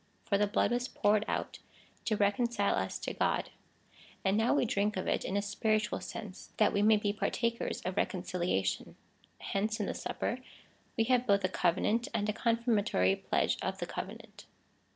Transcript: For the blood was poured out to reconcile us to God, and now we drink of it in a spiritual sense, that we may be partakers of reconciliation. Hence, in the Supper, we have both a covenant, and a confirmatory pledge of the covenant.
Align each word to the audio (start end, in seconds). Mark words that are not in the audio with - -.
For 0.25 0.35
the 0.39 0.47
blood 0.47 0.71
was 0.71 0.87
poured 0.87 1.25
out 1.27 1.59
to 2.05 2.17
reconcile 2.17 2.73
us 2.73 2.97
to 2.97 3.13
God, 3.13 3.51
and 4.25 4.35
now 4.35 4.51
we 4.55 4.65
drink 4.65 4.97
of 4.97 5.07
it 5.07 5.23
in 5.23 5.37
a 5.37 5.43
spiritual 5.43 5.99
sense, 5.99 6.53
that 6.57 6.73
we 6.73 6.81
may 6.81 6.97
be 6.97 7.13
partakers 7.13 7.81
of 7.81 7.97
reconciliation. 7.97 8.95
Hence, 9.37 9.79
in 9.79 9.85
the 9.85 9.93
Supper, 9.93 10.39
we 10.97 11.03
have 11.03 11.27
both 11.27 11.43
a 11.43 11.49
covenant, 11.49 12.07
and 12.15 12.27
a 12.27 12.33
confirmatory 12.33 13.15
pledge 13.15 13.57
of 13.61 13.77
the 13.77 13.85
covenant. 13.85 14.47